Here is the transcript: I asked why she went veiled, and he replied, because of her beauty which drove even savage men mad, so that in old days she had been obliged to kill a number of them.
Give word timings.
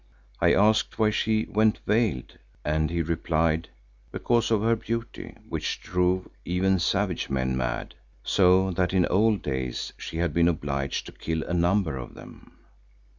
I 0.39 0.55
asked 0.55 0.97
why 0.97 1.11
she 1.11 1.45
went 1.47 1.77
veiled, 1.85 2.39
and 2.65 2.89
he 2.89 3.03
replied, 3.03 3.69
because 4.11 4.49
of 4.49 4.63
her 4.63 4.75
beauty 4.75 5.37
which 5.47 5.79
drove 5.79 6.27
even 6.43 6.79
savage 6.79 7.29
men 7.29 7.55
mad, 7.55 7.93
so 8.23 8.71
that 8.71 8.93
in 8.93 9.05
old 9.05 9.43
days 9.43 9.93
she 9.99 10.17
had 10.17 10.33
been 10.33 10.47
obliged 10.47 11.05
to 11.05 11.11
kill 11.11 11.43
a 11.43 11.53
number 11.53 11.97
of 11.97 12.15
them. 12.15 12.57